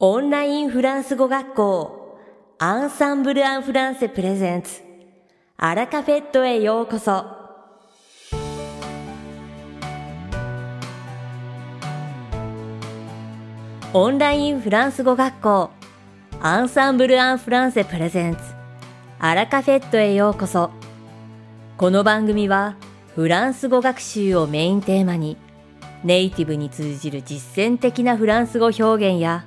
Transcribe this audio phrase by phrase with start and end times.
[0.00, 2.18] オンラインフランス語学校
[2.58, 4.82] アンサンブル・アン・フランセプレゼンツ。
[5.56, 7.24] アラカフェットへようこそ。
[13.92, 15.70] オンラインフランス語学校
[16.40, 18.40] アンサンブル・アン・フランセプレゼンツ。
[19.20, 20.72] アラカフェットへようこそ。
[21.76, 22.74] この番組は
[23.14, 25.36] フランス語学習をメインテーマに
[26.02, 29.46] ネイティブに通じる実践的なフランス語表現や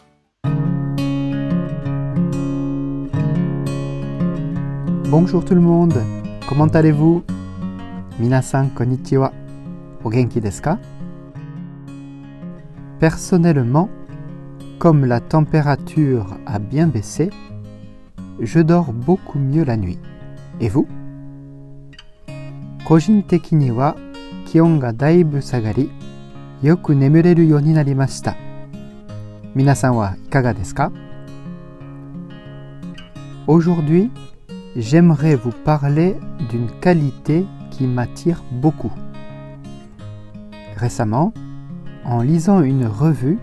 [5.10, 5.94] Bonjour tout le monde.
[6.48, 7.24] Comment allez-vous?
[8.20, 9.32] 皆さんこんにちは。
[10.04, 10.78] お元気ですか
[13.00, 13.88] Personnellement,
[14.78, 17.30] comme la température a bien baissé,
[18.38, 19.98] je dors beaucoup mieux la nuit.
[20.60, 20.86] Et vous?
[22.84, 23.96] 個人的には
[24.46, 25.90] 気温がだいぶ下がり、
[26.62, 28.36] よく眠れるようになりました。
[29.56, 30.92] 皆さんはいかがですか
[33.48, 34.10] Aujourd'hui,
[34.76, 36.16] j'aimerais vous parler
[36.50, 38.92] d'une qualité qui m'attire beaucoup.
[40.76, 41.32] Récemment,
[42.04, 43.38] en lisant une revue,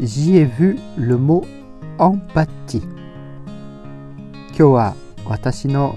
[0.00, 1.44] j'y ai vu le mot
[1.98, 2.82] empathie.
[4.48, 5.96] 今日は私の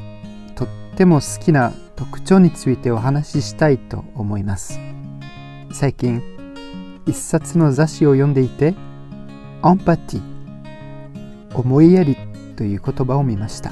[0.55, 4.79] とっても好きな特徴についてお話ししたいと思います。
[5.71, 6.21] 最近、
[7.05, 8.75] 一冊の雑誌を読んでいて、
[9.63, 10.21] エンパティ、
[11.53, 12.15] 思いやり
[12.55, 13.71] という言葉を見ました。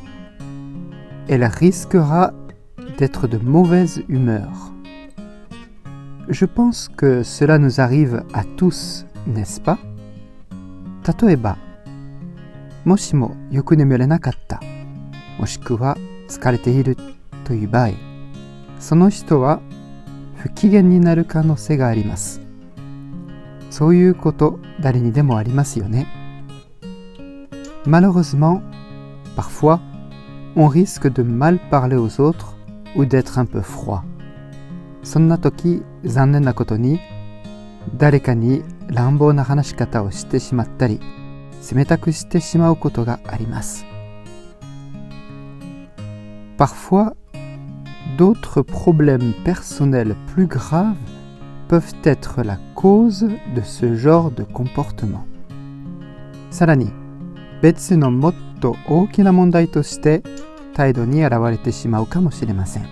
[1.27, 2.33] elle risquera
[2.97, 4.49] d'être de mauvaise humeur.
[6.29, 9.77] Je pense que cela nous arrive à tous, n'est-ce pas
[11.23, 11.57] 例えば、
[12.85, 14.61] もしもよく眠れなかった、
[15.39, 16.95] もしくは疲れている
[17.43, 17.89] という場合、
[18.79, 19.61] その人は
[20.35, 22.41] 不機嫌になる可能性があります。
[23.69, 26.07] そういうこと誰にでもありますよね。
[27.85, 28.61] Malheureusement,
[29.35, 29.79] parfois,
[30.56, 32.56] on risque de mal parler aux autres
[32.96, 34.02] ou d'être un peu froid.
[35.02, 36.98] そんな時、残念なことに、
[37.96, 41.00] 誰かに乱暴な話し方をしてしまったり、
[41.72, 43.86] 冷たくしてしまうことがあります。
[46.58, 47.14] Parfois,
[48.16, 50.96] d'autres problèmes personnels plus graves
[51.68, 55.24] peuvent être la cause de ce genre de comportement.
[56.50, 56.90] さらに、
[57.62, 60.22] 別のもっ と大きな問題として
[60.74, 62.86] 態度に現れてしまうかもしれません。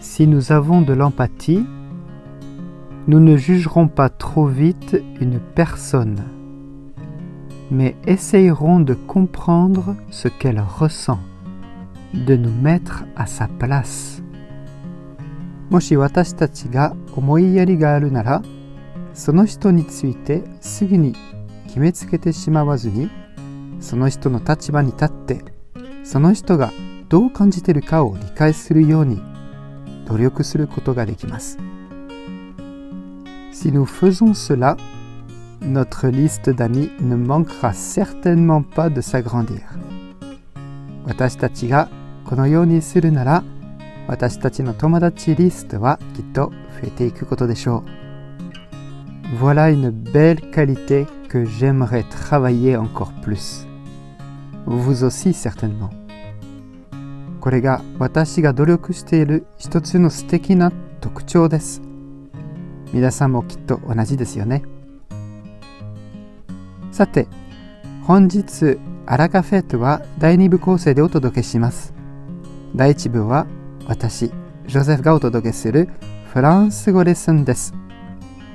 [0.00, 1.64] Si nous avons de l'empathie,
[3.06, 6.22] nous ne jugerons pas trop vite une personne,
[7.70, 11.18] mais essayerons de comprendre ce qu'elle ressent,
[12.12, 14.22] de nous mettre à sa place.
[15.70, 18.42] もし私たちが思いやりがあるなら、
[19.14, 21.14] その人についてすぐに
[21.68, 23.08] 決めつけてしまわずに、
[23.85, 25.45] その人の立場に立って
[26.03, 26.73] その人が
[27.07, 29.21] どう感じているかを理解するように
[30.07, 31.59] 努力することができます。
[33.51, 34.75] Si nous faisons cela,
[35.61, 39.61] notre liste d'amis ne manquera certainement pas de s'agrandir.
[41.05, 41.87] 私たちが
[42.25, 43.43] このようにするなら、
[44.07, 47.83] 私たちの友達リストはきっと増えていくことでしょ
[49.31, 49.37] う。
[49.39, 53.67] Voilà une belle qualité que j'aimerais travailler encore plus.
[54.65, 55.89] Vous aussi certainement.
[57.39, 60.71] これが私が努力している一つの素敵な
[61.01, 61.81] 特徴です。
[62.91, 64.63] 皆さんもきっと同じですよね。
[66.91, 67.27] さて、
[68.03, 71.93] 本日、アラカフェットは第2部構成でお届けします。
[72.75, 73.45] 第1部は
[73.85, 74.31] 私、
[74.65, 75.89] ジョゼフがお届けする
[76.33, 77.75] フランス語レッスンです。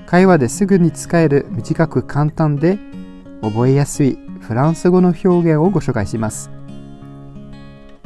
[0.07, 2.81] 会話ですぐに使える短く簡単で
[3.43, 4.19] 覚えやすい
[4.51, 6.51] フランス語の表現をご紹介します。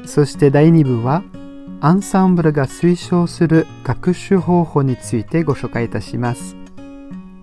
[0.04, 1.22] そして第2部は
[1.80, 6.54] アンサンブルが推奨する学習方法についてご紹介いたします。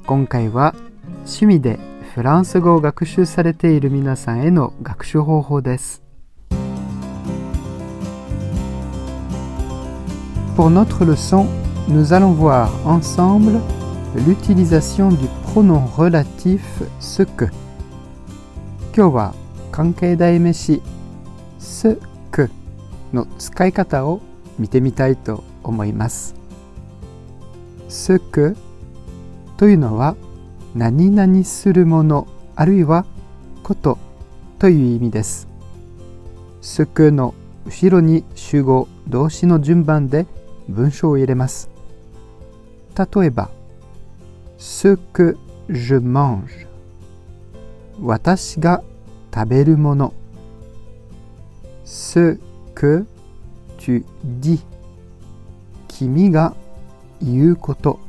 [0.05, 0.75] 今回は
[1.21, 1.79] 趣味で
[2.13, 6.03] フランス語を学習されている皆さんへの学習方法です。
[10.55, 11.47] Pour notre leçon,
[11.89, 13.59] nous allons voir ensemble
[14.27, 17.49] l'utilisation du pronom relatif ce que.
[18.93, 19.33] 今日は
[19.71, 20.81] 関係代名詞
[21.59, 21.97] ce
[22.29, 22.49] que
[23.13, 24.19] の使い方を
[24.59, 26.35] 見てみたいと思います。
[27.87, 28.57] ce que
[29.55, 30.17] というのは
[30.75, 32.27] 何々するもの
[32.57, 33.05] あるいは
[33.63, 33.97] こと
[34.59, 35.47] という意味です。
[36.61, 37.33] ce que の
[37.65, 40.27] 後ろに主語動詞の順番で
[40.67, 41.69] 文章を入れます。
[42.97, 43.49] 例えば、
[44.57, 45.37] ce que
[45.69, 46.70] je mange
[48.01, 48.83] 私が
[49.33, 50.13] 食べるもの
[51.85, 52.39] ce
[52.73, 53.05] que
[53.77, 54.03] tu
[54.39, 54.59] dis
[55.87, 56.55] 君が
[57.21, 57.99] 言うこと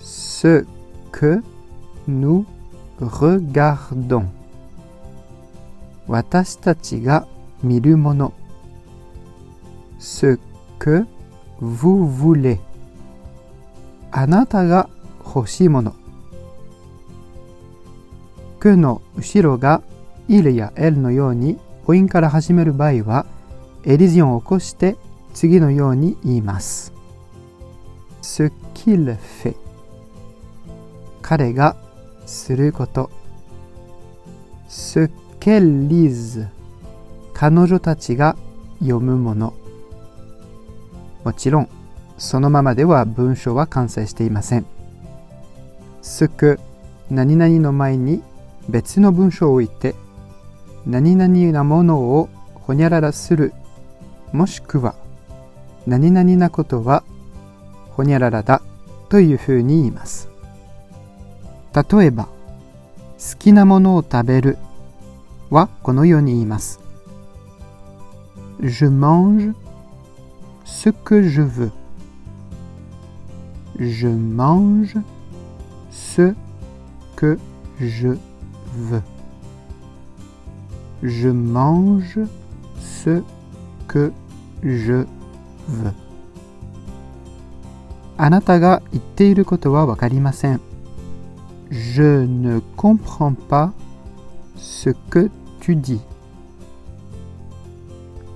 [0.00, 0.64] ce
[1.12, 1.42] que
[2.08, 2.46] nous
[2.98, 4.24] regardons
[6.06, 7.26] 私たちが
[7.62, 8.32] 見るもの
[9.98, 10.38] ce
[10.78, 11.04] que
[11.60, 12.58] vous voulez
[14.10, 14.88] あなたが
[15.22, 15.94] 欲しいもの
[18.60, 19.82] que の後ろが
[20.28, 23.26] il や l のように母音から始める場合は
[23.84, 24.96] エリジオンを起こして
[25.32, 26.92] 次のように言います。
[28.20, 29.56] ce qu'il fait
[31.22, 31.76] 彼が
[32.26, 33.10] すること
[34.68, 35.10] ce
[35.40, 36.48] qu'elle lise
[37.32, 38.36] 彼女たちが
[38.80, 39.54] 読むもの
[41.24, 41.68] もちろん
[42.18, 44.66] そのままでは文章は完成していません。
[46.02, 46.58] ce que
[47.10, 48.22] 何々の前に
[48.68, 49.94] 別の文章を置いて
[50.86, 53.52] 何々なものをほにゃららする
[54.32, 54.94] もしくは
[55.86, 57.02] 何々なことは
[57.90, 58.62] ほにゃららだ
[59.08, 60.28] というふうに言います。
[61.74, 64.58] 例えば好きなものを食べる
[65.50, 66.80] はこのように言います。
[68.60, 69.54] Je mange
[70.64, 71.70] ce que je veux.
[73.78, 74.96] Je mange
[75.90, 76.34] ce
[77.16, 77.38] que
[77.80, 78.27] je veux.
[81.01, 82.19] Je mange
[82.79, 83.21] ce
[83.87, 84.11] que
[84.63, 85.05] je
[85.67, 85.93] veux.
[88.15, 90.61] あなたが言っていることはわかりません。
[91.71, 93.71] Je ne comprends pas
[94.55, 95.99] ce que tu dis.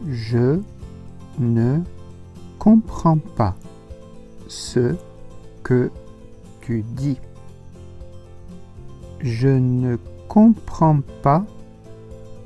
[0.07, 0.59] Je
[1.39, 1.81] ne
[2.57, 3.53] comprends pas
[4.47, 4.95] ce
[5.61, 5.91] que
[6.61, 7.19] tu dis.
[9.21, 9.97] Je ne
[10.32, 11.44] comprends pas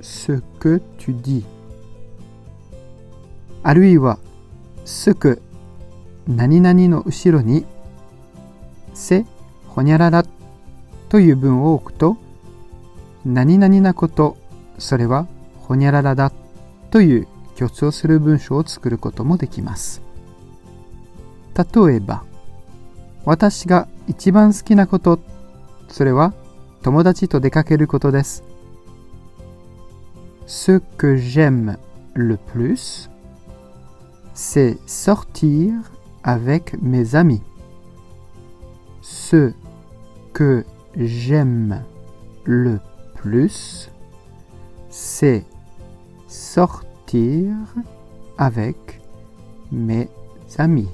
[0.00, 1.44] ce que tu dis.
[3.62, 4.18] あるいは、
[4.84, 5.40] すく、
[6.26, 7.64] 何々の後ろに、
[8.92, 9.24] せ、
[9.68, 10.24] ほにゃらら
[11.08, 12.16] という文を置くと、
[13.24, 14.36] 何々なこと、
[14.78, 15.28] それは
[15.60, 16.32] ほにゃららだ
[16.90, 20.02] という強調する文章を作ることもできます。
[21.54, 22.24] 例えば、
[23.24, 25.20] 私が一番好きなこと、
[25.86, 26.34] それは
[26.85, 28.43] 友達と出かけることです。
[30.47, 31.77] Ce que j'aime
[32.13, 33.09] le plus,
[34.33, 35.73] c'est sortir
[36.23, 37.41] avec mes amis.
[39.01, 39.53] Ce
[40.33, 40.65] que
[40.95, 41.83] j'aime
[42.43, 42.79] le
[43.15, 43.89] plus,
[44.89, 45.45] c'est
[46.27, 47.55] sortir
[48.37, 48.99] avec
[49.71, 50.09] mes
[50.57, 50.89] amis.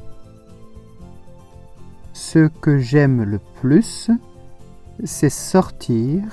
[2.13, 4.11] Ce que j'aime le plus,
[5.03, 6.23] c'est sortir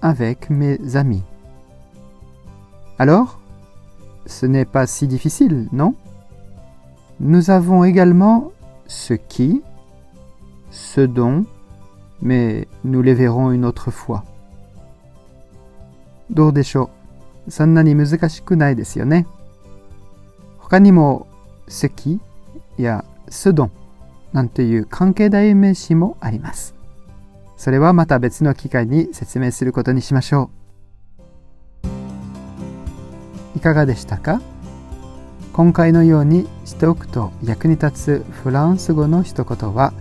[0.00, 1.22] avec mes amis.
[2.98, 3.40] Alors,
[4.26, 5.94] ce n'est pas si difficile, non
[7.20, 8.52] Nous avons également
[8.86, 9.62] ce qui,
[10.70, 11.44] ce dont,
[12.20, 14.24] mais nous les verrons une autre fois.
[16.30, 16.88] どうでしょ
[17.46, 19.26] うそんなに難しくないですよね。
[20.58, 21.26] 他にも、
[21.68, 22.20] ce qui
[22.78, 23.70] や ce dont
[24.32, 26.74] なんていう関係代名詞もあります。
[27.57, 30.51] それはまた別の機会に説明することにしましょ
[31.83, 33.57] う。
[33.57, 34.39] いかがでしたか？
[35.51, 39.91] 今回のようにしておくと役に立つフランス語の一言は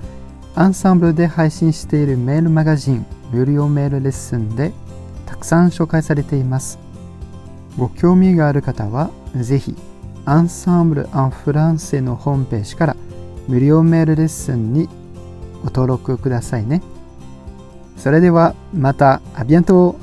[0.55, 4.73] アンサンブルで配信しているメールマガジン無料メールレッスンで
[5.25, 6.79] たくさん紹介されています。
[7.79, 9.75] ご興味がある方はぜひ
[10.27, 12.97] アンサンブル・アン・フランセのホームページから
[13.49, 14.89] 無料メールレッスンに
[15.63, 16.83] ご登録くださいね。
[17.97, 19.97] それではまたあ bientôt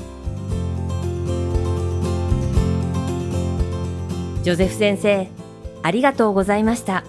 [4.43, 5.29] ジョゼフ先生、
[5.83, 7.05] ありがとうございました。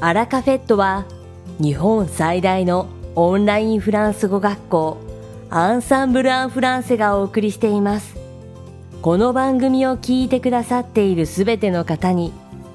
[0.00, 1.06] アラカフェットは
[1.58, 4.98] 日本最大のオンラインフランス語学校
[5.50, 8.14] アンサンブル・アン・フランセがお送りしています。
[9.02, 12.32] この番組を聞いてくださっているすべての方に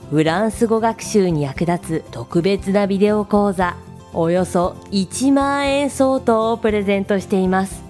[0.10, 3.75] フランス語学習に役立つ特別なビデオ講座
[4.13, 7.84] およそ1万円相当をプレゼントしています。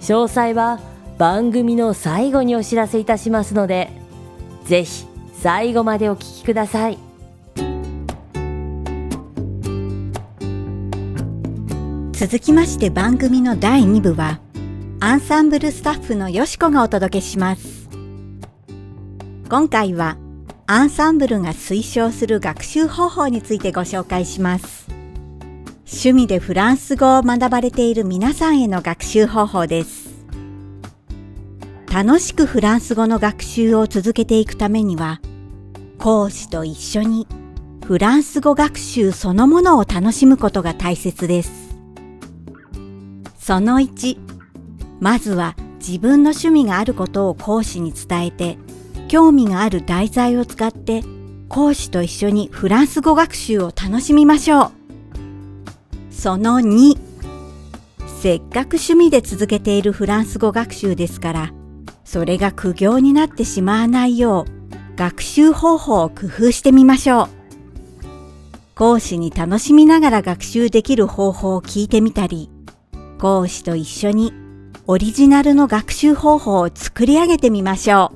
[0.00, 0.80] 詳細は
[1.18, 3.90] 番組の最後にお知らせいたしますので、
[4.64, 6.98] ぜひ最後までお聞きください。
[12.16, 14.40] 続きまして番組の第2部は
[15.00, 17.90] アンサンブルスタッフのよしこがお届けします
[19.50, 20.16] 今回は
[20.66, 24.95] アンサンブルが推奨する学習方法についてご紹介します
[25.86, 30.16] 趣味でフランス語を学ばれている皆さんへの学習方法です
[31.92, 35.20] 楽しくフランス語の学習を続けていくためには
[35.98, 37.26] 講師と一緒に
[37.86, 41.78] フランス語学習そのものを楽しむことが大切です
[43.38, 44.18] その1、
[44.98, 48.58] まずは自分の趣味があることを講師に伝えて、
[49.06, 51.04] 興味がある題材を使って
[51.48, 54.75] 講師と一緒にフランス語学習を楽しみましょう。
[56.26, 56.98] その2、
[58.20, 61.52] せっかく趣味で続けているフランス語学習ですから、
[62.04, 67.28] それが苦行になってしまわないよう、学習方法を工夫してみましょう。
[68.74, 72.50] 講師に楽しみながら学習できる方法を聞いてみたり、
[73.20, 74.32] 講師と一緒に
[74.88, 78.10] オリジナルの学習方法を作り上げてみましょ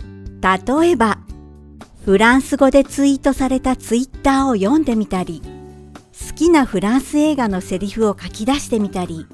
[0.00, 0.42] う。
[0.80, 1.18] 例えば、
[2.06, 5.42] フランス語でツイートされたツイッターを読んでみたり、
[6.12, 9.26] 好きなフランス映画のセリフを書き出してみたり、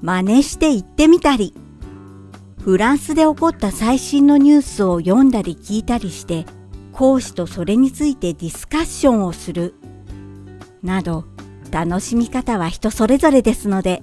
[0.00, 1.54] 真似して言ってみたり、
[2.62, 6.46] フランスで起こった最新のニュースを読んだり聞いたりして、
[6.92, 9.74] 講師とそれについてディスカッションをする、
[10.82, 11.24] など、
[11.70, 14.02] 楽しみ方は人それぞれですので、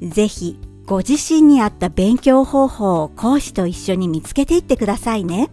[0.00, 5.50] ぜひご自身に合った勉強方法を講師と一緒に見つけていってくださいね。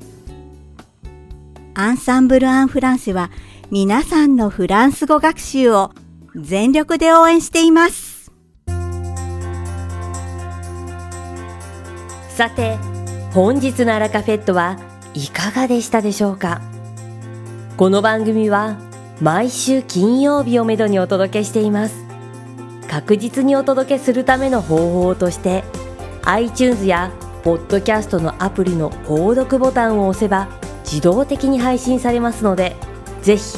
[1.75, 3.31] アンサンブル・アン・フランセは
[3.71, 5.91] 皆さんのフランス語学習を
[6.35, 8.31] 全力で応援しています。
[12.29, 12.77] さて、
[13.31, 14.79] 本日のアラカフェットは
[15.13, 16.59] いかがでしたでしょうか？
[17.77, 18.77] この番組は
[19.21, 22.03] 毎週金曜日をめどにお届けしています。
[22.89, 25.63] 確実にお届けするための方法として
[26.23, 27.11] iTunes や
[27.43, 30.47] ポッドキャストのアプリの購読ボタンを押せば
[30.83, 32.75] 自動的に配信されますので
[33.21, 33.57] ぜひ